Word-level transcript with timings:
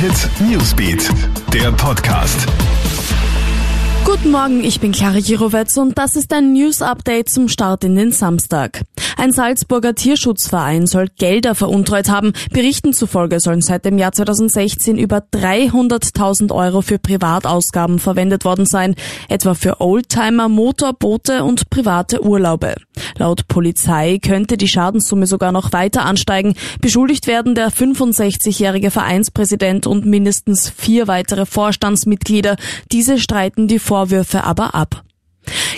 Hit 0.00 0.30
Newsbeat, 0.48 1.10
der 1.52 1.72
Podcast. 1.72 2.46
Guten 4.04 4.30
Morgen, 4.30 4.62
ich 4.62 4.78
bin 4.78 4.92
Clara 4.92 5.18
Jirovetz 5.18 5.76
und 5.76 5.98
das 5.98 6.14
ist 6.14 6.32
ein 6.32 6.52
News-Update 6.52 7.28
zum 7.28 7.48
Start 7.48 7.82
in 7.82 7.96
den 7.96 8.12
Samstag. 8.12 8.82
Ein 9.16 9.32
Salzburger 9.32 9.96
Tierschutzverein 9.96 10.86
soll 10.86 11.08
Gelder 11.18 11.56
veruntreut 11.56 12.08
haben. 12.08 12.32
Berichten 12.52 12.92
zufolge 12.92 13.40
sollen 13.40 13.60
seit 13.60 13.84
dem 13.84 13.98
Jahr 13.98 14.12
2016 14.12 14.96
über 14.98 15.18
300.000 15.18 16.54
Euro 16.54 16.80
für 16.80 17.00
Privatausgaben 17.00 17.98
verwendet 17.98 18.44
worden 18.44 18.66
sein, 18.66 18.94
etwa 19.28 19.54
für 19.54 19.80
Oldtimer, 19.80 20.48
Motorboote 20.48 21.42
und 21.42 21.70
private 21.70 22.22
Urlaube. 22.22 22.76
Laut 23.18 23.48
Polizei 23.48 24.18
könnte 24.18 24.56
die 24.56 24.68
Schadenssumme 24.68 25.26
sogar 25.26 25.52
noch 25.52 25.72
weiter 25.72 26.04
ansteigen. 26.04 26.54
Beschuldigt 26.80 27.26
werden 27.26 27.54
der 27.54 27.70
65-jährige 27.70 28.90
Vereinspräsident 28.90 29.86
und 29.86 30.06
mindestens 30.06 30.70
vier 30.70 31.08
weitere 31.08 31.44
Vorstandsmitglieder. 31.44 32.56
Diese 32.92 33.18
streiten 33.18 33.68
die 33.68 33.80
Vorwürfe 33.80 34.44
aber 34.44 34.74
ab. 34.74 35.02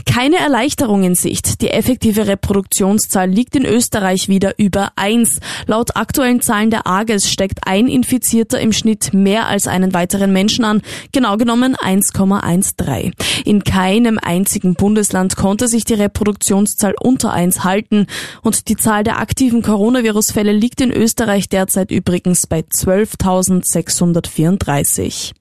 Keine 0.07 0.37
Erleichterung 0.37 1.05
in 1.05 1.15
Sicht. 1.15 1.63
Die 1.63 1.71
effektive 1.71 2.27
Reproduktionszahl 2.27 3.29
liegt 3.29 3.57
in 3.57 3.65
Österreich 3.65 4.29
wieder 4.29 4.59
über 4.59 4.93
eins. 4.97 5.41
Laut 5.67 5.97
aktuellen 5.97 6.41
Zahlen 6.41 6.71
der 6.71 6.87
AGES 6.87 7.31
steckt 7.31 7.67
ein 7.67 7.89
Infizierter 7.89 8.61
im 8.61 8.73
Schnitt 8.73 9.13
mehr 9.13 9.47
als 9.47 9.67
einen 9.67 9.95
weiteren 9.95 10.33
Menschen 10.33 10.65
an, 10.65 10.83
genau 11.13 11.37
genommen 11.37 11.77
1,13. 11.77 13.13
In 13.45 13.65
keinem 13.65 14.19
einzigen 14.21 14.75
Bundesland 14.75 15.37
konnte 15.37 15.69
sich 15.69 15.85
die 15.85 15.95
Reproduktionszahl 15.95 16.95
unter 17.01 17.33
eins 17.33 17.65
halten 17.65 18.07
und 18.43 18.69
die 18.69 18.77
Zahl 18.77 19.05
der 19.05 19.19
aktiven 19.19 19.63
Coronavirus-Fälle 19.63 20.53
liegt 20.53 20.81
in 20.81 20.93
Österreich 20.93 21.49
derzeit 21.49 21.91
übrigens 21.91 22.47
bei 22.47 22.61
12.634. 22.61 25.33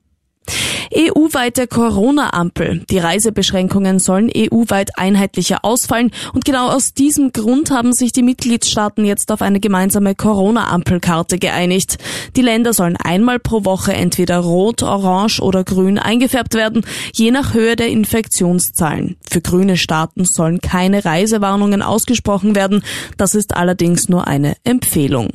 EU-weite 0.95 1.67
Corona-Ampel. 1.67 2.83
Die 2.89 2.97
Reisebeschränkungen 2.97 3.99
sollen 3.99 4.31
EU-weit 4.35 4.97
einheitlicher 4.97 5.63
ausfallen 5.63 6.11
und 6.33 6.45
genau 6.45 6.69
aus 6.69 6.93
diesem 6.93 7.31
Grund 7.31 7.71
haben 7.71 7.93
sich 7.93 8.11
die 8.11 8.23
Mitgliedstaaten 8.23 9.05
jetzt 9.05 9.31
auf 9.31 9.41
eine 9.41 9.59
gemeinsame 9.59 10.15
Corona-Ampelkarte 10.15 11.37
geeinigt. 11.37 11.97
Die 12.35 12.41
Länder 12.41 12.73
sollen 12.73 12.97
einmal 12.97 13.39
pro 13.39 13.65
Woche 13.65 13.93
entweder 13.93 14.39
rot, 14.39 14.83
orange 14.83 15.41
oder 15.41 15.63
grün 15.63 15.99
eingefärbt 15.99 16.53
werden, 16.53 16.85
je 17.13 17.31
nach 17.31 17.53
Höhe 17.53 17.75
der 17.75 17.89
Infektionszahlen. 17.89 19.17
Für 19.29 19.41
grüne 19.41 19.77
Staaten 19.77 20.25
sollen 20.25 20.59
keine 20.59 21.05
Reisewarnungen 21.05 21.81
ausgesprochen 21.81 22.55
werden. 22.55 22.83
Das 23.17 23.35
ist 23.35 23.55
allerdings 23.55 24.09
nur 24.09 24.27
eine 24.27 24.55
Empfehlung. 24.63 25.29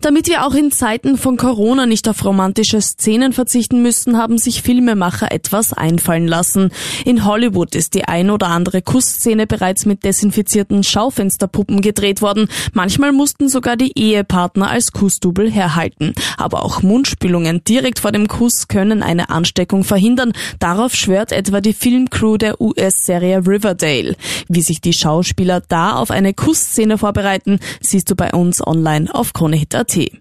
Damit 0.00 0.28
wir 0.28 0.46
auch 0.46 0.54
in 0.54 0.70
Zeiten 0.70 1.16
von 1.16 1.36
Corona 1.36 1.86
nicht 1.86 2.08
auf 2.08 2.24
romantische 2.24 2.80
Szenen 2.80 3.32
verzichten 3.32 3.82
müssten, 3.82 4.16
haben 4.16 4.38
sich 4.38 4.62
Filmemacher 4.62 5.32
etwas 5.32 5.72
einfallen 5.72 6.26
lassen. 6.26 6.70
In 7.04 7.24
Hollywood 7.24 7.74
ist 7.74 7.94
die 7.94 8.04
ein 8.04 8.30
oder 8.30 8.48
andere 8.48 8.82
Kussszene 8.82 9.46
bereits 9.46 9.86
mit 9.86 10.04
desinfizierten 10.04 10.82
Schaufensterpuppen 10.84 11.80
gedreht 11.80 12.22
worden. 12.22 12.48
Manchmal 12.72 13.12
mussten 13.12 13.48
sogar 13.48 13.76
die 13.76 13.92
Ehepartner 13.98 14.70
als 14.70 14.92
Kussdubel 14.92 15.50
herhalten. 15.50 16.14
Aber 16.36 16.64
auch 16.64 16.82
Mundspülungen 16.82 17.62
direkt 17.64 17.98
vor 17.98 18.12
dem 18.12 18.28
Kuss 18.28 18.68
können 18.68 19.02
eine 19.02 19.30
Ansteckung 19.30 19.84
verhindern. 19.84 20.32
Darauf 20.58 20.94
schwört 20.94 21.32
etwa 21.32 21.60
die 21.60 21.72
Filmcrew 21.72 22.36
der 22.36 22.60
US-Serie 22.60 23.46
Riverdale. 23.46 24.16
Wie 24.48 24.62
sich 24.62 24.80
die 24.80 24.92
Schauspieler 24.92 25.60
da 25.60 25.96
auf 25.96 26.10
eine 26.10 26.34
Kussszene 26.34 26.98
vorbereiten, 26.98 27.58
siehst 27.80 28.10
du 28.10 28.16
bei 28.16 28.32
uns 28.32 28.64
online 28.66 29.12
auf 29.14 29.32
KroneHit 29.32 29.67
kronehit.at. 29.68 30.20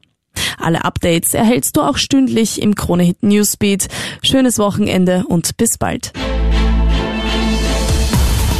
Alle 0.59 0.85
Updates 0.85 1.33
erhältst 1.33 1.77
du 1.77 1.81
auch 1.81 1.97
stündlich 1.97 2.61
im 2.61 2.75
Kronehit 2.75 3.23
Newsbeat. 3.23 3.87
Schönes 4.21 4.59
Wochenende 4.59 5.23
und 5.27 5.57
bis 5.57 5.77
bald. 5.77 6.13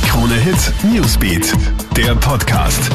Kronehit 0.07 0.73
Newsbeat, 0.91 1.53
der 1.95 2.15
Podcast. 2.15 2.89